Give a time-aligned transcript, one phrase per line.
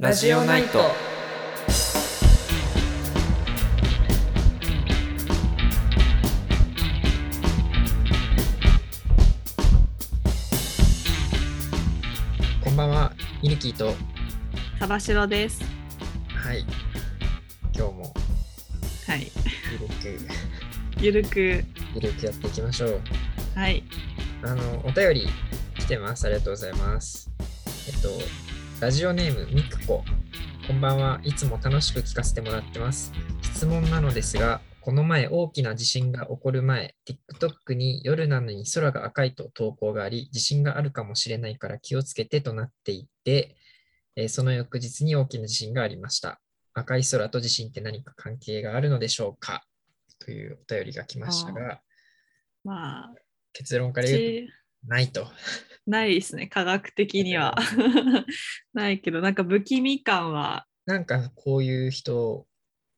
[0.00, 0.78] ラジオナイト。
[12.62, 13.92] こんばんは、ミルキーと、
[14.78, 15.64] サバシロです。
[16.28, 16.64] はい、
[17.74, 18.14] 今日も
[19.08, 19.32] はい。
[21.00, 21.64] ゆるく、ゆるく、
[21.96, 23.00] ゆるくやっていきましょう。
[23.56, 23.82] はい。
[24.44, 25.26] あの、お便り
[25.76, 26.24] 来てます。
[26.24, 27.28] ありがとうございます。
[27.88, 28.10] えっと、
[28.80, 30.04] ラジオネームみくこ。
[30.68, 31.20] こんばんは。
[31.24, 33.12] いつも楽しく聞かせてもらってます。
[33.42, 43.56] 質問なのですが、この前大きな地震が起こる前、TikTok に夜なのに空が赤いと投稿があり、地震があるかもしれないから気をつけてとなっていて、
[44.14, 46.40] えーその翌日に大きな地震がありました。
[46.72, 49.64] 赤い空と地震って何か関係があるのでしょうか？
[50.20, 51.80] というお便りが来ましたが、
[52.62, 53.14] まあ、
[53.52, 54.52] 結論から言うちと
[54.86, 55.26] ないと。
[55.86, 56.46] ないですね。
[56.46, 57.56] 科学的には。
[58.74, 62.46] ないけど、なんか不気味感は、なんかこういう人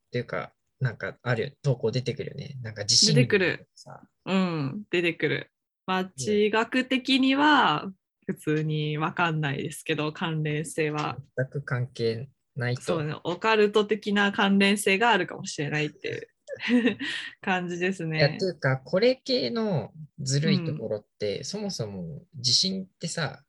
[0.09, 2.57] っていうか、なんかある投稿出てくるよね。
[2.63, 4.03] なんか地震出てくるさ。
[4.27, 5.51] うん、出てくる。
[5.87, 7.91] まあ、地学的には、
[8.27, 11.19] 普通にわかんないですけど、関連性は。
[11.37, 12.83] 全く関係ないと。
[12.83, 16.29] そうね、オカルト的な関連性があるかもしれないっていう
[17.41, 18.47] 感じですいや、ねと。
[18.47, 23.45] いうか、これ系のずるいところって、そもそも地震ってさ、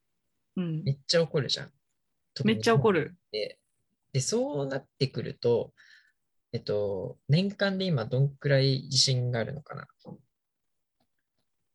[0.56, 1.72] うんめ、っちゃ起こるじゃん。
[2.44, 3.02] めっちゃ怒る。
[3.06, 3.18] る。
[3.32, 3.60] で、
[4.14, 5.74] でそうなってくると、
[6.54, 9.88] えっと、年間で今どんくらい地震があるのかな？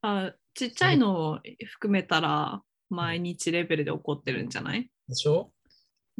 [0.02, 4.90] あちっちゃいのを含めたら、毎日レベルで起こってるんじゃない？
[5.08, 5.52] でしょ、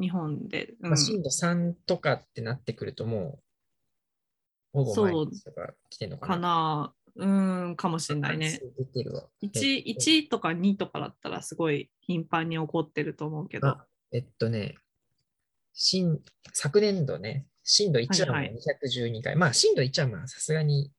[0.00, 0.74] 日本で。
[0.80, 3.45] うんまあ、震度3とかってなってくるともう、
[4.84, 6.34] ほぼ毎日とか来てんのかな？
[6.34, 7.26] かなう
[7.70, 8.60] ん、かもしれないね。
[8.78, 9.24] 出てるわ。
[9.42, 13.68] 1, 1とか2とかだったらすごい頻繁に起こってると思うけど。
[13.68, 14.76] あえっとね、
[15.72, 16.20] 震
[16.52, 19.36] 昨年度ね、震度1ははいはいもう212回。
[19.36, 20.92] まあ、震度1はまあさすがに、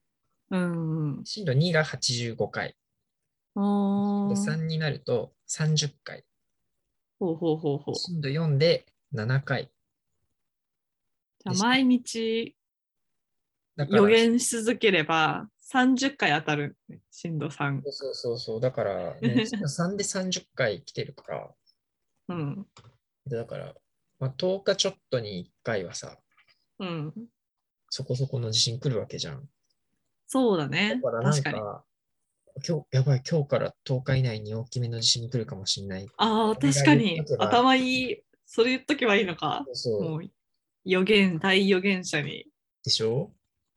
[0.50, 1.24] うんうん。
[1.24, 2.76] 震度2が85回。
[3.54, 6.24] おーで3になると30回。
[7.20, 7.94] ほうほうほうほう。
[7.94, 9.70] じ震度4で7回。
[11.44, 12.56] 毎日
[13.88, 17.82] 予言し続ければ30回当たる、ね、震度3。
[17.90, 18.60] そうそうそう。
[18.60, 21.50] だから、ね、震度3で30回来てるから、
[22.28, 22.66] うん。
[23.26, 23.74] でだから、
[24.18, 26.16] まあ、10日ちょっとに1回はさ、
[26.78, 27.12] うん。
[27.90, 29.48] そこそこの地震来るわけじゃん。
[30.26, 31.22] そうだねだから。
[31.22, 31.58] なん確かに。
[31.58, 31.84] か、
[32.66, 36.06] 今日、やばい、今日から10日以内に大きめの地震来るかもしれない。
[36.16, 38.22] ああ、確かに頭いい。
[38.44, 39.64] それ言っとけばいいのか。
[39.72, 40.22] そうもう
[40.84, 42.46] 予言、大予言者に。
[42.82, 43.30] でしょ？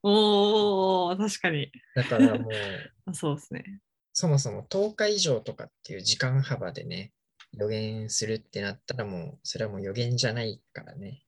[0.04, 1.72] おお、確かに。
[1.96, 2.52] だからもう、
[3.06, 3.80] あそうですね。
[4.14, 7.14] そもそも10日以上とかっていう時間幅でね、
[7.54, 11.24] 予言するってなったらもう、それはもう予言じゃないからね、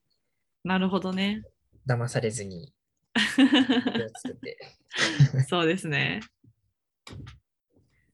[0.63, 1.44] なるほどね。
[1.85, 2.73] 騙されずに。
[5.50, 6.22] そうですね。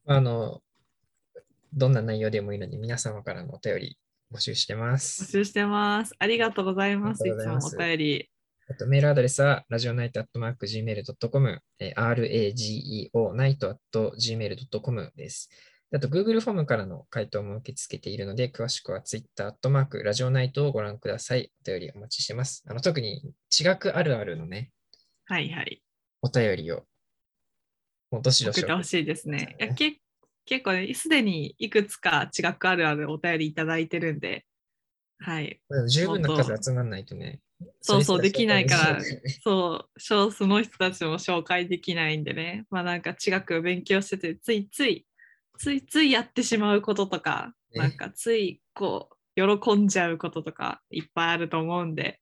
[0.05, 0.63] あの、
[1.73, 3.99] どんな内容でもいいので、皆様からのお便り
[4.33, 5.25] 募集してま募す。
[5.25, 6.15] 集してます。
[6.17, 7.27] ありがとうございます。
[7.27, 8.31] いつもお便り。
[8.71, 15.49] あとメールアドレスは、ラジオナイトアットマーク Gmail.com、えー rageo ナイトアット Gmail.com です。
[15.91, 21.51] あと、Google フォームからの回答も受け付けているので、詳しくは Twitter アットマークラジオナイトをご覧ください。
[21.65, 22.63] お便りお待ちしてます。
[22.67, 24.69] あの特に、地学あるあるのね、
[25.25, 25.81] はいはい。
[26.21, 26.85] お便りを、
[28.11, 29.55] もうどしどし送ってほしいですね。
[29.59, 29.97] いやけ
[30.45, 34.45] 結構ね、すでにいくつか違くあるあるお便りいただいてるんで、
[35.17, 35.59] はい。
[35.89, 37.39] 十分な数集まらないとね。
[37.81, 39.01] そうそう、れですきないから
[39.43, 45.05] そう、少数の人たちも紹介できないんでね、まあなんか違く勉強してて、ついつい、
[45.57, 52.19] ついついやってしまうこととか、ねなんかついこう、喜んじゃうこととかいっぱいあると思うんで、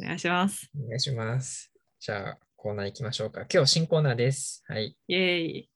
[0.00, 0.70] お願いします。
[0.78, 1.72] お願いします。
[2.00, 3.46] じゃあ、コーナー行きましょうか。
[3.52, 4.64] 今日新コーナーです。
[4.66, 4.96] はい。
[5.08, 5.70] イェーイ。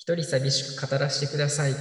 [0.00, 1.72] 一人寂しく語らせてください。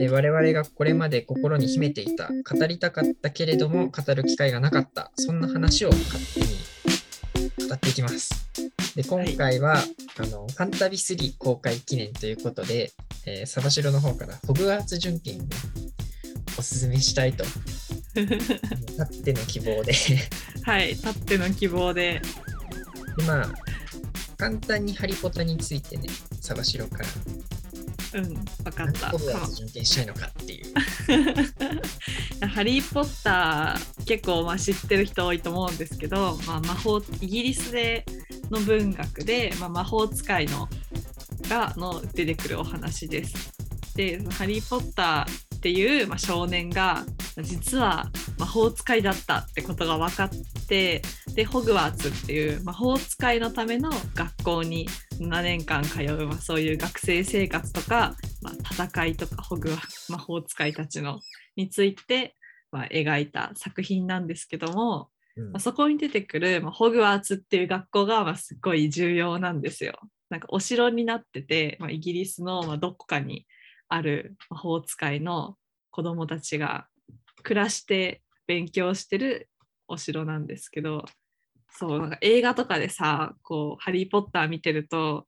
[0.00, 8.50] えー我々がこれまで心に秘めていた、語りたかったけれども語る機会がなかった、そんな話を勝手に語っていきます。
[8.96, 12.90] で今回は、あのファンタビ3公開記念ということで、
[13.24, 15.46] えーサバシロの方からホグワーツ準券をね
[16.58, 17.44] おすすめしたいと、
[18.98, 19.92] たっての希望で
[20.64, 22.20] はい、たっての希望で、
[23.16, 23.69] でまあ、
[24.40, 26.08] 簡単にハリポタについてね、
[26.40, 27.08] サバシロから
[28.12, 29.08] うん、分かった。
[29.08, 30.72] 何個分その準備したいのかっていう。
[32.48, 38.06] ハリー・ポッター結構まあ知ってる人多いと思うんですけど、まあ、魔法イギリスで
[38.50, 40.66] の文学で、まあ、魔法使いの
[41.50, 43.52] がの出てくるお話です。
[43.94, 47.04] で「ハリー・ポッター」っていう、まあ、少年が
[47.42, 50.30] 実は魔法使いだったってことが分かっ
[50.66, 51.02] て
[51.34, 54.88] でホグワーツっていう魔法使いのための学校に
[55.20, 59.76] 7年間通う、まあ、そういう学生生活とか、まあ、戦いとかホグワ
[60.08, 61.20] 魔法使いたちの
[61.56, 62.34] について、
[62.72, 69.98] まあ、描いた作品なんですけども、うんまあ、そこに出てくる、まあ、ホグワーツっていう学校が、まあ、すっごい重要なんですよ。
[70.30, 73.46] なんかお城になってて、まあ、イギリスの、まあ、どこかに
[73.88, 75.56] ある魔法使いの
[75.90, 76.86] 子供たちが
[77.42, 79.48] 暮らして勉強してる
[79.88, 81.04] お城なんですけど
[81.72, 85.26] そうなんか映画とかでさこう「ハリー・ポッター」見てると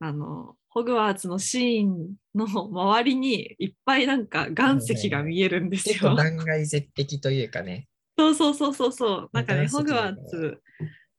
[0.00, 6.16] あのホグワーツのシーンの周りにいっぱいなんか岩石が見えるんですよ。
[6.16, 7.86] 断崖絶壁というかね。
[8.18, 9.30] そうそうそうそうそう。
[9.32, 10.60] なんかね、ホグワーツ、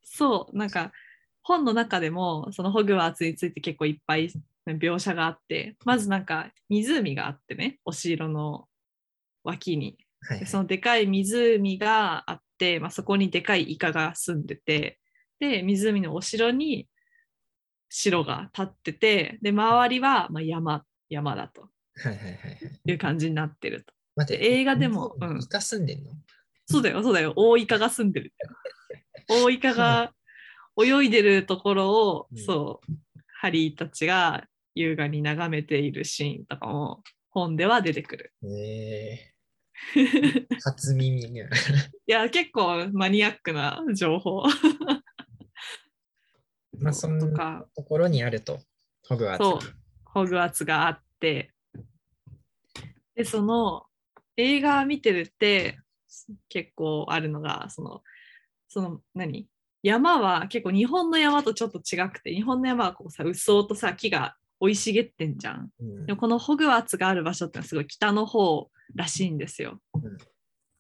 [0.04, 0.92] そう、なんか
[1.42, 4.30] 本の中でもそのホグワーツについて結構いっぱい
[4.68, 8.68] 描写があって、まずなんか湖があってね、お城の
[9.44, 9.98] 脇に。
[10.20, 10.40] はい、はい。
[10.42, 12.45] でそのでかい湖があって、
[12.80, 15.00] まあ、そこにでかいイカが住んでて、
[15.40, 16.88] で、湖のお城に
[17.90, 22.82] 城が建ってて、で、周りはまあ山、山だとはいはいはいはい。
[22.86, 23.94] いう感じになってると。
[24.16, 26.12] 待って、映画でもうんイカ住んでんの？
[26.66, 27.34] そうだよ、そうだよ。
[27.36, 28.34] 大イカが住んでる。
[29.28, 30.14] 大イカが
[30.82, 32.94] 泳いでるところを、うんそう、
[33.40, 38.34] ハリーたちが優雅に眺めているシーンとかも本では出てくる。
[38.44, 39.34] え
[40.64, 41.50] 初耳ね。
[42.06, 44.44] や、結構マニアックな情報
[46.80, 48.60] まあ、そんなところにあると、
[49.08, 49.66] ホグワーツそうが。、
[50.06, 51.52] ホグワーツがあって、
[53.16, 53.86] で、その
[54.36, 55.80] 映画見てるって
[56.50, 58.04] 結構あるのが、その、
[58.68, 59.48] その何？
[59.84, 65.70] 山は結構日本の山とちょっと違くて、日本の山はこうさ、うっそうとさ、木が生い茂ってんじゃん。
[65.80, 69.80] うんでもこのホグワーツがある場所ってのはすごい北の方らしいんですよ。
[69.94, 70.18] うん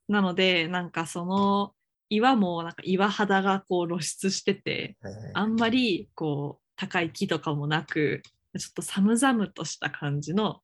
[0.07, 1.73] なので、なんかその
[2.09, 8.21] 岩もなんか岩肌がこう露出してて、はいはいあんまりこう高い木とかもなく、
[8.57, 10.61] ちょっと寒々とした感じの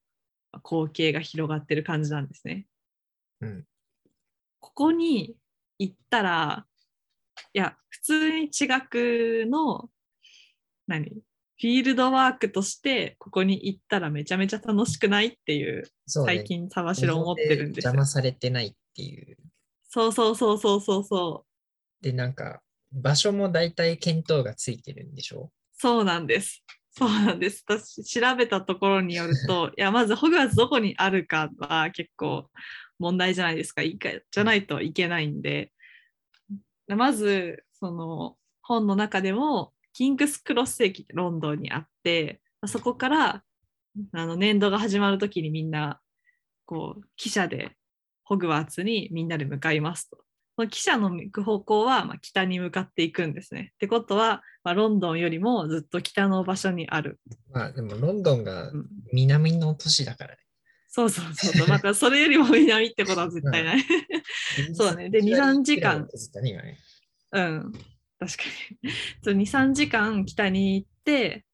[0.64, 2.66] 光景が広がってる感じなんですね。
[3.40, 3.64] うん
[4.60, 5.34] ここに
[5.80, 6.66] 行ったら、
[7.52, 9.90] いや、普通に地学の、
[10.86, 11.20] 何？
[11.60, 18.06] フィールドワークとして、ここに行ったらめちゃめちゃ楽しくないっていう、そうね最近、サバシロ思ってるんですよ邪魔。
[18.06, 19.36] されてないっていう。
[19.88, 21.44] そうそうそうそうそうそ
[22.00, 22.04] う。
[22.04, 22.62] で、なんか、
[22.92, 25.50] 場所も大体見当がついてるんでしょ？
[25.74, 26.62] そうなんです。
[26.90, 27.64] そうなんです。
[27.66, 32.50] 私、調べたところによると、 いや、まずホグワーツどこにあるかは結構
[32.98, 33.82] 問題じゃないですか。
[33.82, 35.72] いいかじゃないといけないんで。
[36.88, 43.42] まず、その本の中でも、キングスクロス駅ロンドンにあって、そこから
[44.12, 46.00] あの年度が始まるときにみんな、
[46.64, 47.76] こう、汽車で
[48.24, 50.18] ホグワーツにみんなで向かいますと。
[50.56, 53.72] その汽車の行く方向は、まあ、北に向かっていくんですね。
[53.74, 57.20] ってことは、まあ、ロンドンよりもずっと北の場所にある。
[57.50, 60.38] まあ、でもロンドンがうん南の都市だからね。
[60.88, 61.68] そうそうそうそう。
[61.68, 63.84] またそれよりも南ってことは絶対ない。
[64.74, 66.06] そうだねで2 3時間
[67.32, 67.72] うん。
[68.26, 68.42] 確か
[68.82, 68.90] に。
[69.22, 71.44] そう2、3時間北に行って、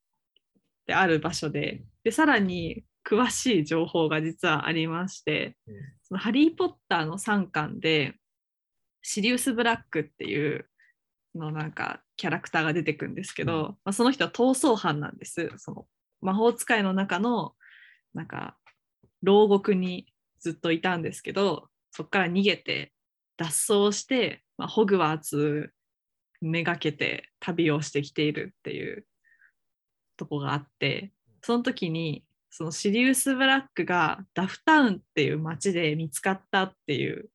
[0.87, 5.75] で、ある場所で、で、さらに詳しい情報が実はありまして、うん
[6.09, 8.15] そのハリー・ポッターの3巻で、
[9.03, 10.67] シリウス・ブラックっていう
[11.35, 15.51] のなんかキャラクターが出てくるんですけど、うんまあ、その人は逃走犯なんです。
[15.59, 15.87] その
[16.23, 17.53] 魔法使いの中の
[18.15, 18.57] なんか
[19.23, 20.07] 牢獄に
[20.41, 22.93] ずっといたんですけど、そこから逃げて
[23.37, 25.73] 脱走して、まあ、ホグワーツ
[26.41, 29.07] めがけて旅をしてきているっていう
[30.17, 37.29] とこがあって、その時にそのシリウス・ブラックがダフタウンっていう街で見つかったっていう、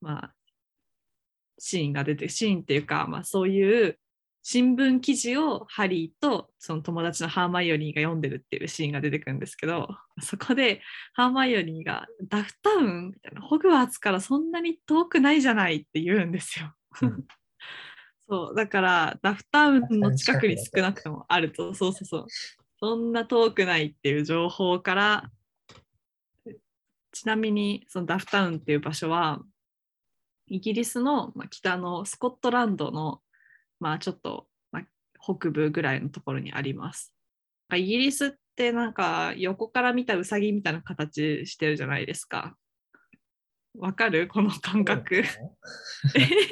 [0.00, 0.34] まあ、
[1.58, 3.98] シーンが出てシーンっていうか、まあ、そういう
[4.42, 9.88] 新聞記事をハリーとその友達のハーマイオニーが読んでるっていうシーンが出てくるんですけど
[10.22, 10.80] そこで
[11.12, 16.72] ハーマイオニーが「ダフタウン?」みたいな「ホグワーツからそんなに遠くないじゃない」って言うんですよ。
[17.02, 17.26] うん
[18.30, 22.26] そうだからダフタウンの近くに少なくともあるとそうそうそう
[22.78, 25.30] そんな遠くないっていう情報から
[27.12, 29.40] ちなみにそのダフタウンっていう場所は
[30.46, 33.20] イギリスのまあ北のスコットランドの
[33.80, 34.82] まあちょっとまあ
[35.20, 37.12] 北部ぐらいのところにあります。
[37.74, 42.56] イギリスってなんか横から見たウサギみたいな形してるじゃないですか。
[43.78, 44.26] わかる？
[44.28, 45.16] この感覚。
[45.22, 45.24] え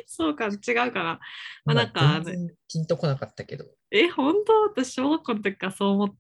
[0.07, 1.21] そうか、違うかな。
[1.65, 2.23] まあ、なんか、
[2.69, 3.67] ピンとこなかったけど。
[3.91, 4.63] え、本当？
[4.63, 6.17] 私、小学校の時からそう思って。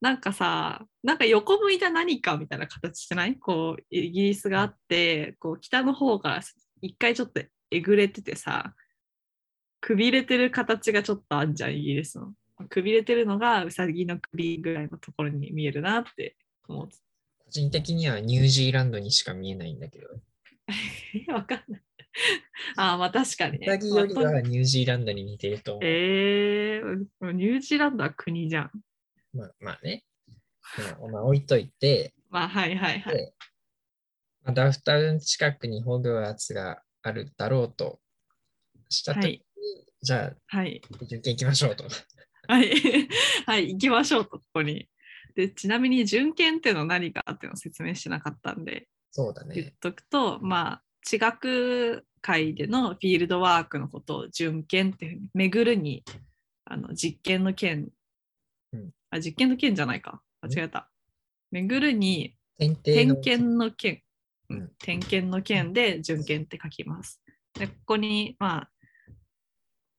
[0.00, 3.38] なんかさ、なんか横向いた何かみたいな形してない？
[3.38, 6.40] こう、イギリスがあって、こう、北の方が
[6.80, 8.74] 一回ちょっとえぐれててさ、
[9.80, 12.34] くびれてる形がちょっとあんじゃん、イギリスの。
[12.68, 16.36] くびれてるのがウサギの首ぐらいのところに見えるなって
[16.68, 16.96] 思って。
[17.38, 20.08] 個人的にはニュージーランドにしか見えないんだけど。
[20.68, 20.72] え
[21.32, 21.82] わかんない。
[22.76, 23.66] あーまあ確かにね。
[23.66, 25.84] ウサギよりはニュージーランドに似てると思う。
[25.84, 28.70] えー、ニュージーランドは国じゃん。
[29.32, 30.04] まあ、まあね。
[31.00, 33.14] まあ、まあ、置いといて、まあはいはいはい。
[33.14, 33.34] で
[34.42, 38.00] まあダフタウン近くにホグワーツがあるだろうと
[38.88, 39.46] したときに、はい
[40.02, 40.82] じゃあ、はい。
[40.90, 41.84] 受験行きましょうと。
[42.48, 42.72] はい。
[43.46, 44.88] はい、行きましょうと、ここに。
[45.36, 49.74] で、ちなみに、準検っていうのは何かっていうのを説明してなかったんで、そうだ言っね。
[49.80, 56.02] とくと、まあ、地学会でのフィールドワークのことを準検っていうふうに、巡るに、
[56.64, 57.88] あの実験の件、
[58.72, 60.22] うんあ、実験の件じゃないか。
[60.40, 60.90] 間違えた。
[61.50, 62.74] 巡るに、点
[63.20, 64.02] 検の件、
[64.48, 67.20] ううんん、点検の件で準検って書きます。
[67.54, 68.70] でここにまあ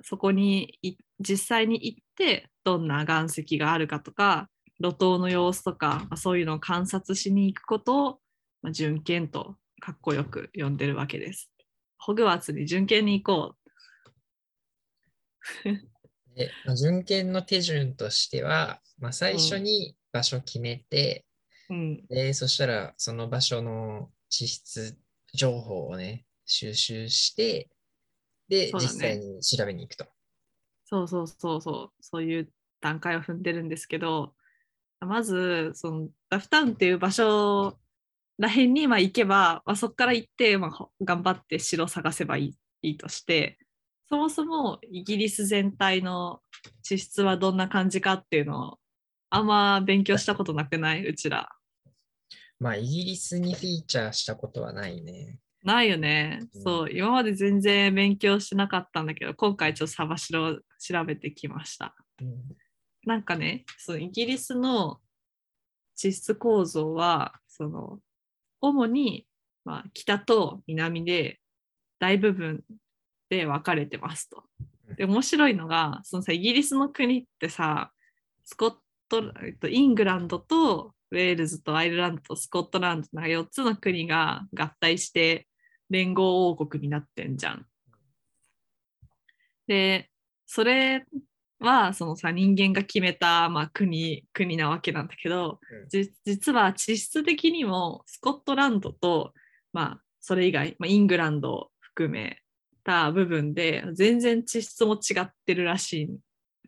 [0.01, 8.19] そこにい実際に行ってどんな岩石があるかとか路頭の様子とか、まあ、そういうのを観察しに行くことを、
[8.63, 11.51] まあ、準検とかっこよく呼んでるわけです。
[11.97, 13.55] ホグワーツに準検に行こ
[16.35, 21.25] で、まあ、準検の手順としては、まあ、最初に場所決めて、
[21.69, 21.73] う。
[21.73, 24.97] うん、で、そしたらその場所の地質
[25.33, 27.69] 情報をね、収集して、
[28.47, 30.05] で、ね実際に調べに行くと。
[30.85, 34.33] そうそうそうそう、そういう段階を踏んでるんですけど、
[34.99, 37.77] まず、そのダフタウンっていう場所
[38.37, 43.57] らへんにまあ行けば、まあ、そこから行って、まあ、ほ頑張って城探せばいいいいとして、
[44.09, 46.41] そもそもイギリス全体の
[46.81, 48.77] 地質はどんな感じかっていうのを
[49.29, 51.05] あんま勉強したことなくない？
[51.05, 51.49] うちら。
[52.59, 55.39] まあ、イギリスにフィーチャーしたことはないね。
[55.63, 56.39] ないよね。
[56.55, 61.95] うんそう、今まで全然勉強してなかったんだけど、今回ちょっとサバシロを調べてきました。
[62.21, 62.27] うん
[63.05, 64.99] なんかね、そのイギリスの
[65.93, 67.99] 地質構造は、その
[68.63, 69.27] 主に、
[69.65, 71.39] まあ、北と南で
[71.99, 72.63] 大部分
[73.29, 74.43] で分かれてますと。
[74.95, 77.91] で、面白いのが、そのさ、イギリスの国ってさ、
[78.45, 78.75] スコッ
[79.09, 85.47] ト、えっと、イングランドとウェールズとアイルランドとスコットランドの4つの国が合体して
[85.89, 87.65] 連合王国になってんじゃん。
[89.67, 90.09] で、
[90.45, 91.05] それ
[91.59, 95.89] はそのさ人間が決めた、まあ、国国なわけなんだけど、うん。
[95.89, 99.33] じ実は地質的にもスコットランドと、
[99.71, 102.39] まあ、それ以外、まあ、イングランドを含め
[102.83, 106.17] た部分で全然地質も違ってるらしいん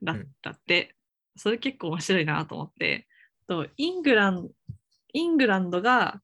[0.02, 0.96] だったって、
[1.36, 3.08] それ結構面白いなと思って。
[3.48, 4.50] とイングラン
[5.14, 6.20] イングランドが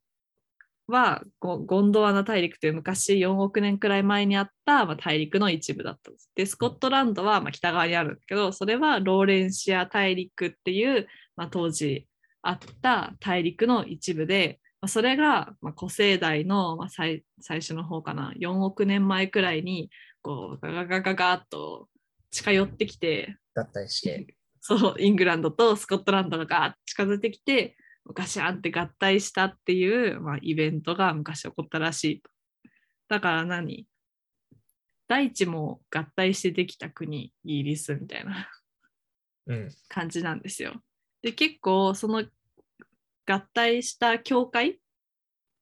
[0.92, 6.30] はゴゴンドワナ大陸という昔4億年くらい前にあった、まあ、大陸の一部だったんです。
[6.36, 12.08] で、スコットランドは、まあ、北側にあるんだけど、それはローレンシア大陸っていう、まあ、当時
[12.42, 19.90] あった大陸の一部で、まあ、それが、まあ、古生代の、まあ、最最初の方かな、4億年前くらいに
[20.22, 21.88] こうガガガガガッと
[22.32, 24.36] 近寄ってきて、合体して。
[24.64, 27.76] そう、イングランドとスコットランドがガーッと近づいてきて、
[28.14, 32.30] ガシャンって合体したっていう、まあ、イベントが昔起こったらしいと。
[33.10, 33.88] だから何？
[35.08, 38.50] 大地も合体してできた国、イギリスみたいな
[39.48, 39.70] うん。
[39.90, 40.82] 感じなんですよ。
[41.22, 42.24] で、結構その
[43.28, 44.80] 合体した境界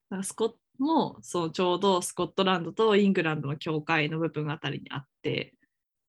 [0.10, 5.54] なんかスコもそうちょうどスコットランドとイングランドの境界の部分あたりにあって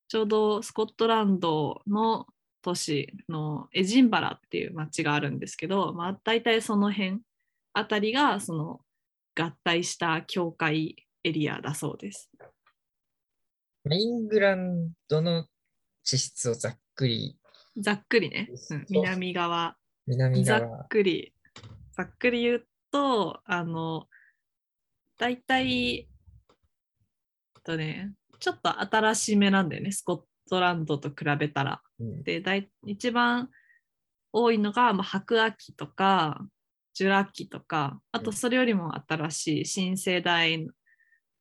[0.08, 2.26] ちょうどスコットランドの
[2.62, 7.20] 都市のエジンバラっていう町があるんですけど、まあ、大体その辺
[7.72, 8.80] あたりがその
[9.38, 12.30] 合体した境界エリアだそうです。
[13.84, 15.46] まあイングランドの
[16.04, 17.38] 地質をざっくり、
[17.76, 18.78] ざっくりね、そう。
[18.78, 18.86] うん。
[18.88, 19.70] 南側。
[19.70, 19.76] ざ
[20.06, 20.80] 南側。
[20.82, 20.88] っ。
[20.88, 21.32] くり、
[21.96, 24.06] ざっくり言うと、あの、
[25.16, 31.80] 大体、えっとね、ちょっと新しめなんだよね、スコットランドと比べたら。
[32.00, 33.48] うんで、大一番
[34.32, 36.44] 多いのが、まあ、白亜紀とか、
[36.92, 40.66] ジュラ紀とか、あとうんそれよりも新しい新生代、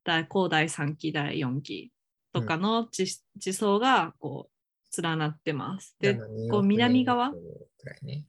[0.04, 1.92] 代高第3期、第4期
[2.32, 3.06] とかの地,、
[3.38, 4.50] 地層がこ
[4.96, 5.96] う連なってます。
[6.00, 6.16] で、
[6.50, 7.32] こう南側？
[8.04, 8.26] ね。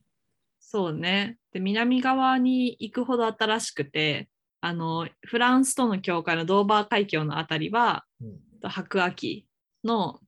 [0.59, 1.37] そうね。
[1.53, 4.29] で、南側に行くほど新しくて、
[4.63, 9.47] あのフランスとの境界のドーバー海峡のあたりはうん白亜紀
[9.85, 10.21] の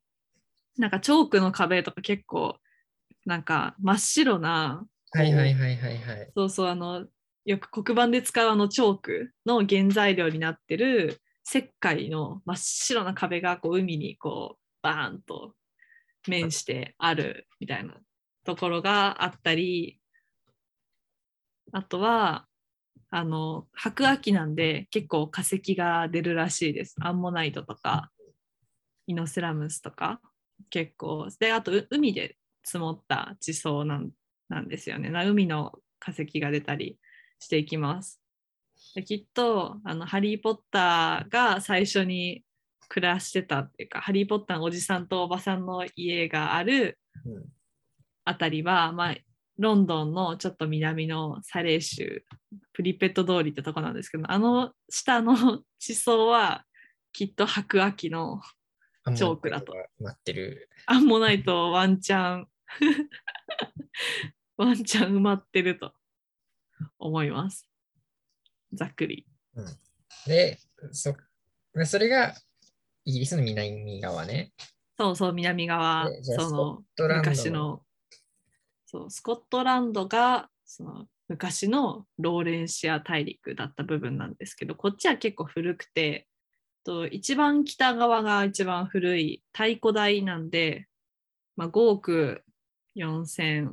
[0.79, 2.57] なんかチョークの壁とか結構
[3.27, 6.33] なんか真っ白なはいはいはいはいはい。
[6.35, 7.07] そうそうあの
[7.45, 15.55] よく黒板で使うあのチョークの原材料になってる石灰の真っ白な壁がこう海にこうバーンと
[16.29, 17.95] 面してあるみたいな
[18.45, 20.01] ところがあったり
[21.73, 22.47] あとは
[23.11, 28.11] あの白亜紀なんで結構化石が出るらしいですアンモナイトとか
[29.07, 30.21] イノセラムスとか
[30.71, 31.29] 結構。
[31.39, 34.11] であとう海で積もった地層なん
[34.49, 35.11] なんですよね。
[35.11, 36.99] な海の化石が出たり
[37.39, 38.21] していきます。
[38.95, 42.45] できっとあのハリー・ポッターが最初に
[42.89, 47.45] 暮らしてたっていうかハリー・ポッターのおじさんとおばさんの家があるうん。
[48.25, 49.17] あたりは、まあ、
[49.59, 52.25] ロンドンのちょっと南のサレー州
[52.73, 56.65] プリペット通りってとこなんですけどあの下の地層は
[57.13, 58.41] きっと白亜紀の
[59.15, 59.75] チョークだと。
[59.99, 60.69] 待ってる。
[60.87, 62.49] アンモナイトワンチャン。
[64.57, 65.93] ワンチャン埋まってると
[66.99, 67.69] 思います。
[68.73, 69.27] ざっくり。
[70.27, 70.59] で、
[70.93, 71.15] そ
[71.75, 72.35] でそれが
[73.05, 74.53] イギリスの南側ね。
[74.97, 76.09] そうそう南側。
[76.23, 76.85] その。
[76.99, 77.85] 昔の。
[78.87, 86.29] そうスコットランドがその昔のローレンシア大陸だった部分なんですけどこっちは結構古くて
[86.85, 90.87] と一番北側が一番古い太古台なんで、
[91.57, 92.43] まあ、5億
[92.97, 93.71] 4000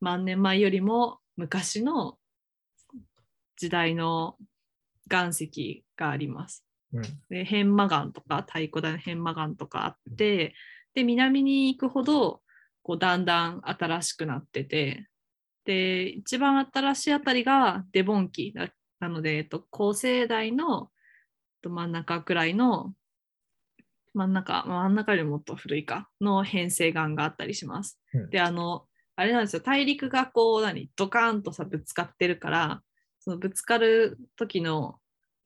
[0.00, 2.18] 万年前よりも昔の
[3.56, 4.36] 時代の
[5.10, 6.64] 岩石があります。
[6.92, 7.02] うん。
[7.30, 10.54] で片麻岩とか太鼓台の片麻岩とかあって
[10.94, 12.42] で南に行くほど
[12.82, 15.06] こうだんだん新しくなってて
[15.64, 18.68] で一番新しいあたりがデボン期な
[19.02, 20.90] なので、えっと、高生代の
[21.62, 22.92] と真ん中くらいの
[24.14, 27.98] 真ん中真ん中よりもっと古いかの変成岩があったりします。
[28.12, 28.30] うん。
[28.30, 28.86] であの
[29.16, 29.62] あれなんですよ。
[29.62, 32.82] 大陸がこう何ドカーンとさぶつかってるから
[33.20, 34.96] そのぶつかる時の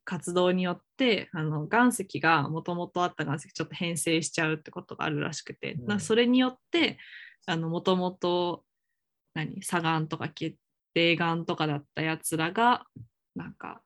[0.05, 5.87] 活動によってあの岩石がもともとあった岩石ちょっと変性しちゃうってことがあるらしくて、うん。
[5.87, 6.99] なそれによって
[7.49, 8.65] もともと
[9.35, 10.57] 何砂岩とか決
[10.95, 12.85] 定岩とかだったやつらが
[13.35, 13.83] なんか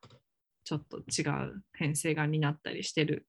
[0.71, 3.27] ちょっと違う変性岩になったりしてる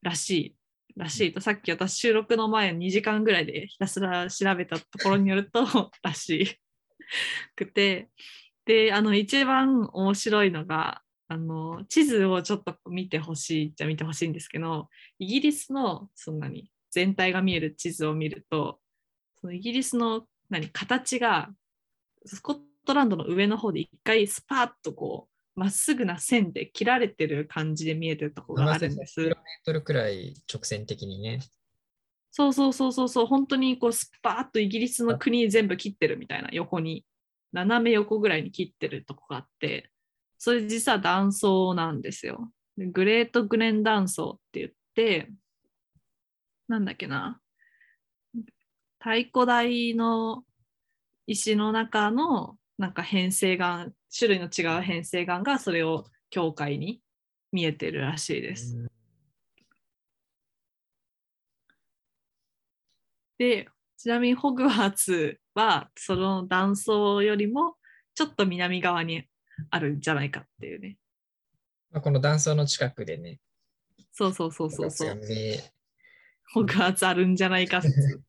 [0.00, 0.56] らしい
[0.96, 1.34] らしい。
[1.34, 5.60] とさっき私収録の前2時間ぐらいでひたすら調べたところによると
[6.02, 6.58] らし
[7.54, 8.08] くて。
[8.66, 14.88] であの一番面白いのがあの地図をちょっと見てほしいじゃ見てほしいんですけど
[15.18, 18.78] イギリスのそんなに全体が見える地図を見ると
[19.40, 21.50] そのイギリスの何形が
[22.26, 25.29] スコットランドの上の方で一回スパッとこう
[25.60, 29.20] まっすぐな線で切られてる感じで見えてるところがあるんでキす。
[29.20, 31.40] ロメートルくらい直線的にね。
[32.30, 37.04] そうそうそうそうそう本当にこうスパーッとイギリスの国全部切ってるみたいな横に
[37.52, 39.90] 斜め横ぐらいに切ってるとこがあって
[40.38, 42.50] それ実は断層なんですよ。
[42.78, 45.30] でグレートグレン断層って言って
[46.68, 47.38] なんだっけな
[48.98, 50.42] 太鼓台の
[51.26, 57.02] 石の中のなんか変成岩種類の違う変成岩がそれを境界に
[57.52, 58.74] 見えてるらしいです。
[58.74, 58.90] うん
[63.38, 67.76] でちなみにホグワーツはその断層よりも
[68.14, 69.24] ちょっと南側に
[69.70, 70.98] あるんじゃないかっていうね。
[71.90, 73.40] まあ、この断層の近くでね、
[74.12, 75.20] そうそうそうそうそう。
[75.20, 75.72] で
[76.52, 78.20] ホグワーツあるんじゃないか説。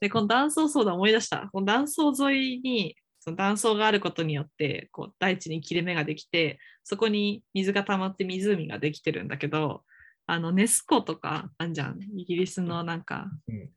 [0.00, 1.48] で、この断層そうだ思い出した。
[1.52, 9.82] この断層沿いにその断層があることによってこう大地に切れ目ができてそこに水が溜まって湖ができてるんだけど
[10.26, 12.00] あのネス湖とかあんじゃん。
[12.16, 13.28] イギリスのなんか。
[13.48, 13.70] うん。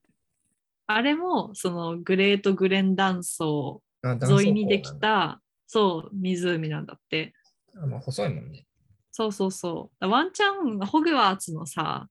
[0.87, 7.33] あれもそのグレートグレン断層沿いにできたそう湖なんだって。
[7.75, 8.65] あまあ、細いもんね。
[9.11, 10.07] そうそうそう。
[10.07, 12.07] ワンチャンホグワーツのさ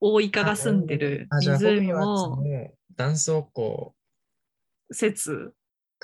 [0.00, 2.44] 大イカが住んでる湖も
[2.94, 3.94] 断層湖。
[4.92, 5.52] 説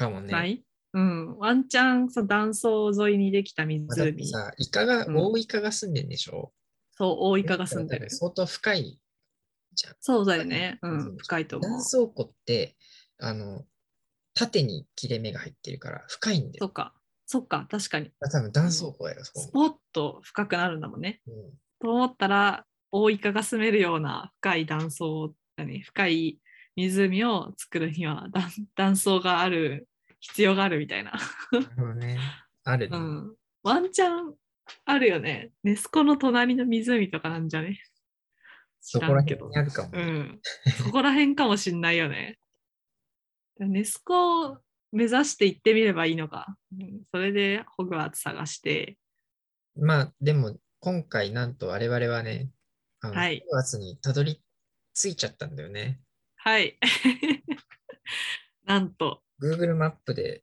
[0.00, 0.32] かもね。
[0.32, 5.16] ない、うん、ワンチャンその断層沿いにできた湖、さ、イカが、うん。
[5.16, 6.52] 大イカが住んでんでしょ？
[6.92, 8.10] そう大イカが住んでる。
[8.10, 8.98] 相当深い
[9.74, 9.94] じゃん。
[10.00, 11.70] そうだよね、ううんん、深いと思う。
[11.70, 12.76] 断層湖って、
[13.18, 13.64] あの、
[14.34, 16.64] 縦に切れ目が入ってるから深いんだよ。
[16.64, 16.94] そっか。
[17.26, 18.10] そっか確かに。
[18.20, 19.40] あ多分断層湖だよ、そこ。
[19.40, 21.20] スポッと深くなるんだもんね。
[21.26, 21.34] うん。
[21.80, 26.40] と思ったら大イカが住めるような深い断層何深い
[26.74, 29.88] 湖を作るには断断層がある
[30.20, 31.12] 必要があるみたいな、
[31.96, 32.18] ね。
[32.64, 32.96] あるね。
[32.96, 34.34] うん、ワンチャン
[34.84, 35.50] あるよね。
[35.62, 37.80] ネスコの隣の湖とかなんじゃね？
[38.82, 39.66] 知そこららんけど辺に。
[39.66, 39.90] あるかも。
[39.92, 40.40] うん。
[40.78, 42.38] そこら辺かもしんないよね。
[43.58, 44.58] ネスコを
[44.92, 46.56] 目指して行ってみればいいのか。
[46.78, 48.96] うんそれでホグワーツ探して。
[49.76, 52.50] まあ、でも、今回、なんと我々はね、
[53.00, 54.42] あの、はい9月にたどり
[54.94, 56.00] 着いちゃったんだよね。
[56.36, 56.78] はい。
[58.64, 59.22] なんと。
[59.40, 60.42] Google マップで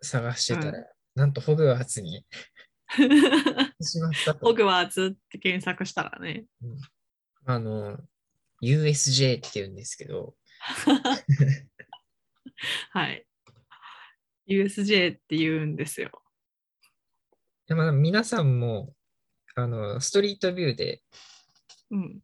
[0.00, 0.84] 探してたら、
[1.14, 2.24] なんとホグワーツに。
[4.40, 6.46] ホグワーツって検索したらね。
[6.62, 6.78] うん
[7.50, 7.98] あの、
[8.62, 10.36] USJ って言うんですけど、
[12.92, 13.26] はい。
[14.46, 16.10] USJ って言うんですよ。
[17.66, 18.94] でまあ、皆さんも、
[19.54, 21.02] あの、ストリートビューで
[21.90, 22.20] うん。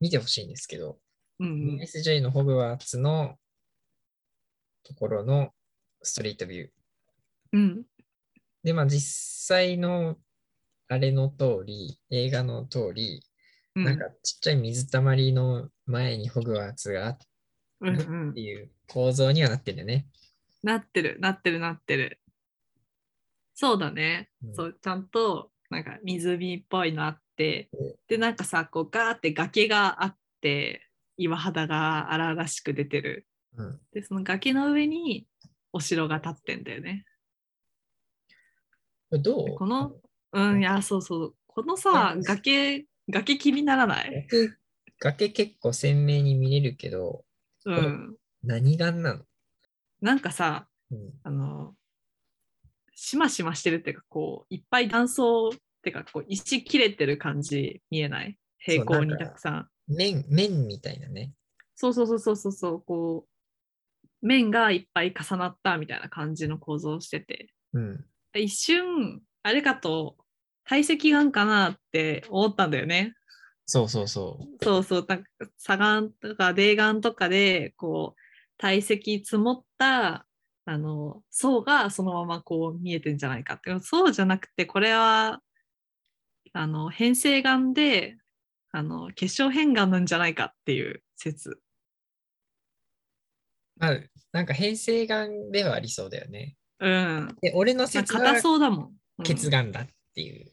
[0.00, 0.98] 見てほしいんですけど、
[1.38, 3.38] うんうん、USJ のホグワーツの
[4.86, 5.50] ところの
[6.02, 6.68] ストリートビュー。
[7.52, 7.82] うん。
[8.62, 10.16] で、まあ実際の
[10.88, 13.22] あれの通り、映画の通り、
[13.74, 13.84] うん。
[13.84, 17.18] なんかちっちゃい水たまりの前にホグワーツがあっ
[17.80, 20.06] うんうんていう構造にはなってるよね。
[20.62, 22.20] なってる、なってる、なってる。
[23.54, 24.30] そうだね。
[24.44, 33.26] うんそう、ちゃんと、なんか湖っぽいのあってうん、で、なんかさ、こうガーって崖があって、岩肌が荒々しく出てる。
[33.56, 35.26] うん、で、その崖の上に
[35.72, 37.04] お城が建ってんだよね。
[39.10, 39.54] どう？
[39.56, 39.94] この
[40.32, 41.34] うん、いや、そうそう。
[41.46, 44.26] このさう、ん崖、崖気にならない？
[44.30, 44.52] 崖
[45.00, 47.24] 崖結構鮮明に見れるけど、
[47.64, 48.16] うん。
[48.42, 49.24] 何岩なの、
[50.00, 51.74] なんかさ、うん、あの、
[52.94, 58.38] しましましてるっていうか、こう、いっぱい断層っていうか、こう、石切れてる感じ見えない？
[58.58, 59.68] 平行にたくさん。
[59.88, 61.32] 面、面みたいなね。
[61.74, 63.28] そうそうそうそうそうそう、こう、
[64.22, 68.04] 面がいっぱい重なったみたいな感じの構造をしてて、うん。
[68.34, 70.16] 一瞬、あれかと、
[70.64, 73.14] 堆積岩かなって思ったんだよね。
[73.66, 74.64] そうそうそう。
[74.64, 78.20] そうそう、なんか砂岩とか泥岩とかで、こう、
[78.58, 80.26] 堆積積もった、
[80.64, 83.76] あの、層がそのままこう見えてんじゃないかって。
[83.80, 85.40] そうじゃなくて、これは、
[86.52, 88.18] あの、変成岩で、
[88.72, 91.60] あの、結晶変岩なんじゃないかっていう説。
[93.76, 94.00] まあ、
[94.32, 96.56] なんか変成岩ではありそうだよね。
[96.80, 97.36] うん。
[97.40, 98.80] で、俺のまあ、説は硬そうだもん。
[98.80, 100.50] うんだっていう。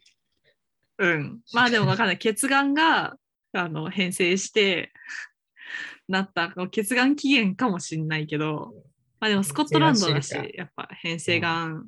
[1.00, 1.42] うん。
[1.52, 2.18] まあでもわかんない。
[2.18, 3.18] 血岩が
[3.52, 4.94] あの変成して
[6.08, 8.74] なった、血岩起源かもしんないけど、
[9.20, 11.84] まあでもスコットランドだしやっぱ変成岩、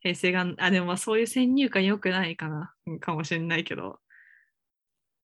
[0.00, 3.98] 変成岩、あ、でもまあそういう先入観良くないかな、うんかもしんないけど、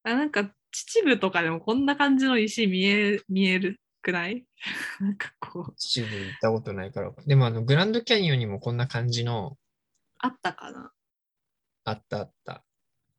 [0.05, 4.47] あなんか秩父とかでもこんな感じの石見え見えるくない？
[5.01, 7.13] なんかこう、秩父行ったことないから。
[7.27, 9.59] でも、あの、グランドキャニオンにもこんな感じの
[10.19, 10.93] あったかな？
[11.85, 12.65] あったあった。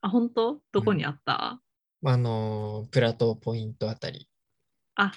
[0.01, 0.61] あ、本当？
[0.71, 1.61] どこにあった、
[2.05, 4.29] あのー、プラトーポイントあたり。
[4.95, 5.11] あ、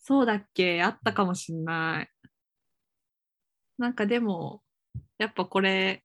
[0.00, 0.82] そうだっけ？
[0.82, 2.10] あったかもしんない。
[3.78, 4.62] なんかでも、
[5.18, 6.04] やっぱこれ、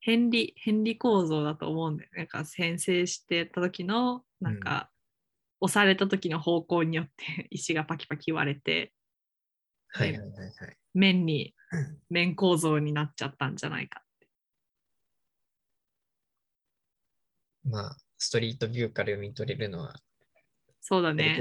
[0.00, 2.18] 変理、変理構造だと思うんだよね。
[2.18, 4.90] なんか先制してた時の、なんか、
[5.60, 8.92] 押された時の方向によって 石がパキパキ割れて、
[9.88, 10.76] はいはいはいはい。
[10.94, 14.02] 面に、うん面構造になっちゃったんじゃないか。
[17.64, 20.00] まあ、ストリートビューから読み取れるのは、
[20.80, 21.40] そうだね。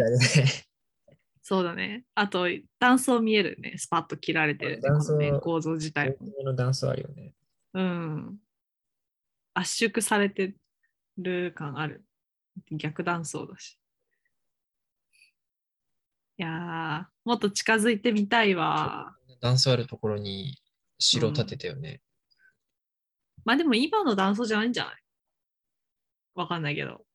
[1.43, 2.03] そうだね。
[2.15, 2.47] あと、
[2.79, 3.77] 断層見えるね。
[3.77, 4.81] スパッと切られてる、ね。
[4.81, 7.35] 断層この面構造自体の段差あるよね。
[7.73, 8.39] うん。
[9.53, 10.55] 圧縮されて
[11.19, 12.03] る感ある。
[12.71, 13.77] 逆断層だし。
[16.37, 19.15] いやー、もっと近づいてみたいわ。
[19.41, 20.57] 段差あるところに
[20.99, 22.01] 城建てたよね。
[23.45, 24.95] まあでも今の断層じゃないんじゃない？
[26.35, 27.05] わかんないけど。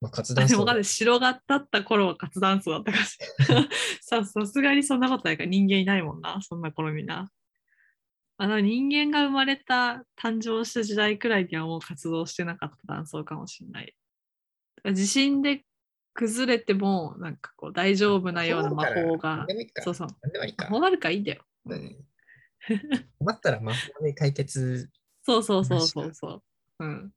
[0.00, 0.84] まあ、活あ断層だでも。
[0.84, 3.18] 城が建った頃は活断層だったかし
[4.00, 7.30] ささすがにそんなことないから人間いないもんな、そんな頃にな。
[8.38, 13.96] あの人間が生まれた、誕生した時代くらいにはもう活動してなかった断層かもしれない。
[14.94, 15.64] 地震で
[16.16, 19.46] 崩れても、なんかこう大丈夫なような魔法が。
[19.82, 20.64] そうそう、何でもいいか。
[20.64, 21.44] 魔法があるからいいんだよ。
[21.66, 21.96] うん
[23.18, 24.90] 困ったら魔法で解決。
[25.22, 26.42] そうそうそうそうそ
[26.80, 26.84] う。
[26.84, 27.12] うん。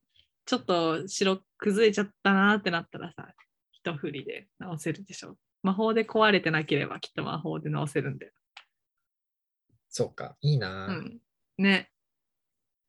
[0.45, 3.33] ちょっと城崩れちゃったなーってなったらさ、
[3.71, 5.37] 一振りで直せるでしょ。
[5.63, 8.33] 魔法で壊れてなければきっと魔法で直せるんだよ。
[9.89, 10.37] そうか。
[10.41, 11.21] いいな、うん。
[11.57, 11.91] ね。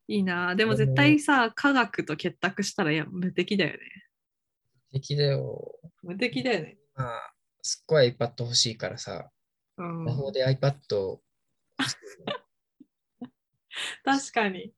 [0.09, 3.81] いいなーでも絶対さ、科学と結託したらいや無敵だよね。
[4.93, 5.75] 敵だよ。
[6.03, 6.79] 無敵だよね。
[6.95, 9.31] まあ、すっごい iPad 欲しいからさ、
[9.77, 10.15] うん魔。
[10.15, 11.23] 法で iPad を
[14.05, 14.73] 確かに。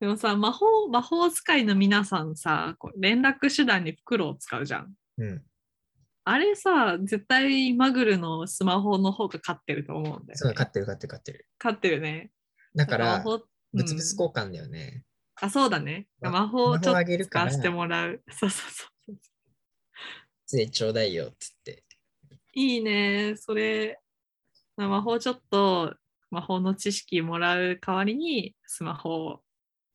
[0.00, 4.94] でもさ、魔法、魔法使いの皆さんさ、こう連絡手段に袋を使うじゃん。
[5.18, 5.44] うん。
[6.24, 10.54] あれさ、絶対マグルのスマホの方が勝ってると思うんだよ、そう、ね。
[10.54, 11.48] 勝ってる勝ってる勝ってる。
[11.58, 12.30] 勝ってるね。
[12.74, 15.04] だから、物々うん交換だよね。
[15.42, 16.06] あ、そうだね。
[16.20, 18.22] ま魔法をちょっと使わせてもらう。
[18.30, 19.16] そうそうそう。
[20.46, 21.82] 杖ちょうだいよっつって。
[22.54, 23.34] いいね。
[23.36, 23.98] それ、
[24.76, 25.96] 魔法ちょっと
[26.30, 29.40] 魔法の知識もらう代わりにスマホを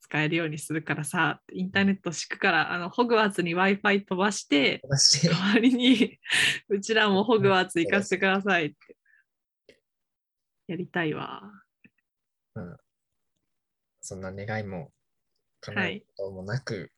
[0.00, 6.18] 使えるようにするからさ、インターネット敷くから、あのホグワーツに Wi-Fi 飛ばして、飛ばして、代わりに
[6.68, 8.76] うちらもホグワーツ行かせてくださいって。
[10.66, 11.42] やりたいわ。
[14.02, 14.92] そんな願いも
[15.60, 16.92] 叶うこともなく、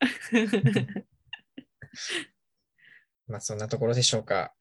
[3.28, 4.54] まあそんなところでしょうか。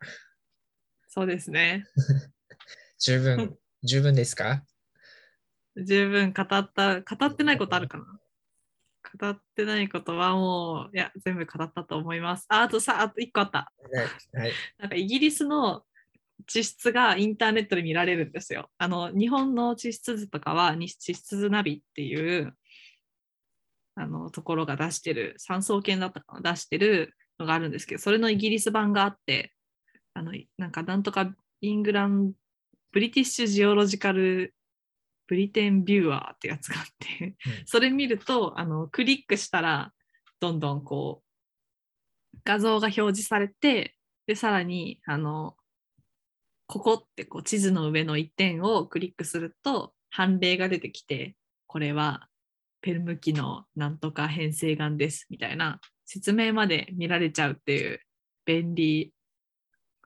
[1.08, 1.86] そうですね。
[3.00, 4.66] 十分、十分ですか？
[5.78, 8.20] 十分語った、語ってないことあるかな？
[9.20, 12.46] 語ってないことはもう、いや、全部語ったと思います。
[12.50, 13.72] ああとさ、あと一個あった。
[13.92, 14.42] はい。
[14.42, 14.54] はい。
[14.80, 15.86] なんかイギリスの
[16.48, 18.72] 地質がインターネットで見られるんですよ。
[18.78, 22.58] あの日本の地質図とかはに地質図ナビっていう
[23.96, 29.54] あのところが出してる三層圏だったかな出してるのがあるんですけどそれのイギリス版があって
[30.14, 32.34] あのなんかなんとかイングラン
[32.92, 34.54] ブリティッシュジオロジカル
[35.28, 37.36] ブリテンビューアーってやつがあって、うん。
[37.66, 39.92] それ見るとあのクリックしたら
[40.40, 41.24] どんどんこ
[42.34, 43.96] う画像が表示されて
[44.28, 45.56] でさらにあの
[46.68, 51.36] ここってこう地図の上の一点をクリックすると判例が出てきて
[51.68, 52.28] これは
[52.86, 58.00] ペルム紀のなんとか変成岩ですみたいな説明まで見られちゃうっていう
[58.46, 59.12] 便利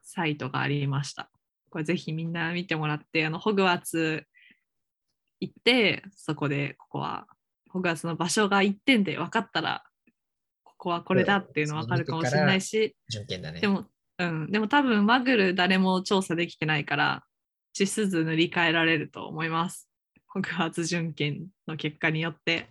[0.01, 1.29] サイトがありました。
[1.69, 4.23] これぜひみんな見てもらってあのホグワーツ
[5.41, 7.27] 行ってそこでここは
[7.69, 9.83] ホグワーツの場所が1点で分かったら
[10.63, 12.95] ここはこれだっていうの分かるかもしれないし
[13.51, 13.59] ね。
[13.59, 13.83] でも、
[14.19, 17.23] うん、でも多分マグル誰も調査できてないから、
[17.73, 19.88] 地数図塗り替えられると思います。
[20.29, 22.69] ホグワーツ準検の結果によって。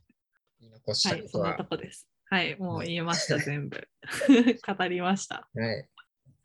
[0.60, 2.08] 残しはい、たは、そんなとこです。
[2.30, 3.88] はい、もう言えました、 全部。
[4.66, 5.48] 語りました。
[5.54, 5.88] はい。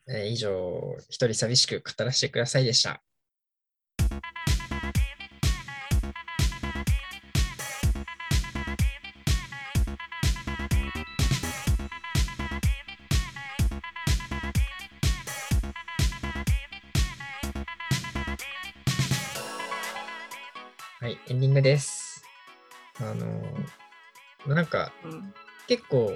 [0.09, 3.01] えー以上、一人寂しく語らせてくださいでした。
[21.03, 22.23] はい、エンディングです。
[23.01, 25.33] あのーなんかうん、
[25.67, 26.13] 結構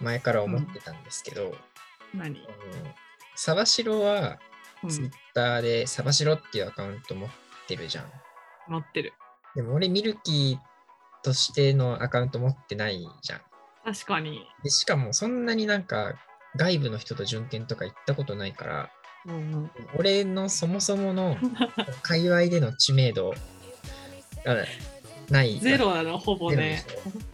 [0.00, 1.54] 前から思ってたんですけど、
[2.14, 2.48] 何、あの
[3.36, 4.38] サバシロは
[4.82, 7.30] うツイッん、ターでサバシロっていうアカウント持っ
[7.68, 8.06] てるじゃん。
[8.68, 9.12] 持ってる。
[9.54, 13.40] でも俺ミルキーとしてのアカウント持ってないじゃん。
[13.84, 14.46] 確かに。
[14.64, 16.14] でしかもそんなになんか
[16.56, 18.90] 外部の人と準検とか行ったことないから、
[19.26, 21.36] うんうん、俺のそもそもの
[22.00, 23.36] 界隈での知名度が
[25.30, 25.58] ない。
[25.60, 26.84] ゼロなの、ほぼね。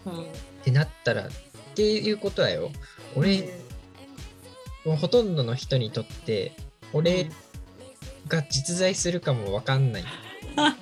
[0.05, 0.27] うん、っ
[0.63, 1.31] てなったらっ
[1.75, 2.71] ていうことはよ
[3.15, 3.49] 俺、
[4.85, 6.53] もうほとんどの人にとって
[6.93, 7.31] 俺
[8.29, 10.05] が実在するかもわかんない。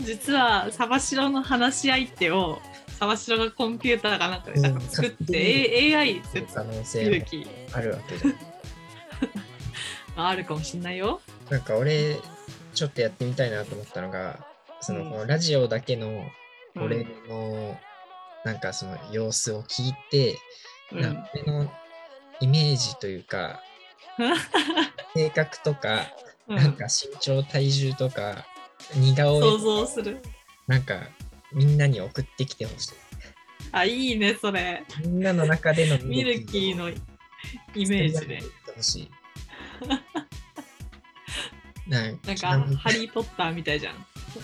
[0.00, 2.58] 実はサバシロの話し相手を
[2.98, 7.24] サバシロがコンピューターかなんかで作っうん AI 説可能見性
[7.72, 8.34] あるわけじゃん。
[10.18, 11.20] あるかもしんないよ。
[11.50, 12.16] なんか俺
[12.76, 14.46] ちょっとやってみたいなと思ったのが
[14.80, 16.08] その、ラジオだけの
[16.74, 17.78] うん俺の、
[18.44, 20.36] なんかその様子を聞いて、
[20.92, 21.72] うんな俺の
[22.40, 23.62] イメージというか
[25.16, 26.12] 性格とか、
[26.48, 28.46] うんなんか身長体重とか
[28.94, 30.18] 似顔想絵像する。
[30.66, 31.08] なんか
[31.52, 32.92] みんなに送ってきてほしい。
[33.72, 34.84] あ、いいね、それ。
[35.00, 36.94] みんなの中でのミルキーのイ
[37.74, 38.42] メージね。
[41.88, 43.94] なんか、ハリー・ポッターみたいじゃん。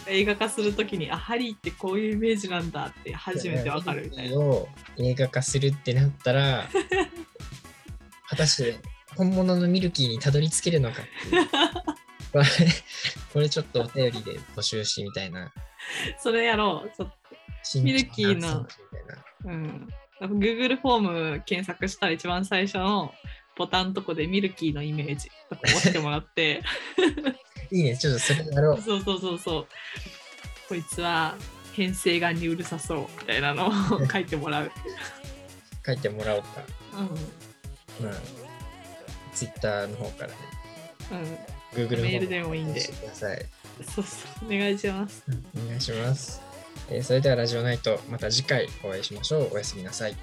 [0.06, 4.36] 映画化するときに、あ、ハリーってこういうイメージなんだって初めてわかるみたいな。
[4.36, 6.68] を映画化するってなったら
[8.28, 8.78] 果たして
[9.16, 11.48] 本物のミルキーにたどり着けるのかっていう
[12.32, 12.44] これ
[13.32, 15.52] これちょっとお便りで募集してみたいな
[16.18, 16.96] それやろう。
[16.96, 18.66] ちょっとミルキーの
[19.44, 19.88] うん。
[20.20, 21.00] Google フォー
[21.34, 23.12] ム検索したら一番最初の
[23.56, 26.62] ボタンとこでミルキーのイメージとか押してもらって、
[27.72, 29.66] いいねちょっとそれやろうそうそうそうそう。
[30.68, 31.34] こいつは
[31.72, 33.72] 変性眼にうるさそうみたいなのを
[34.06, 34.70] 書いてもらう。
[35.84, 36.48] 書いてもらおうか
[38.00, 38.06] うん。
[38.06, 38.14] まあ
[39.34, 40.34] Twitter の方からね
[41.74, 41.86] うん。
[41.86, 43.46] Google メールでもいいんでください
[43.86, 45.24] そうそう、お願いします。
[45.56, 46.42] お願いします。
[46.90, 49.50] えーそれではラジオナイト、また次回お会いしましょう。
[49.54, 50.16] おやすみなさい。